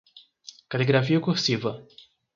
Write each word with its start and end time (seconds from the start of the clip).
Caligrafia 0.75 1.19
cursiva 1.27 1.77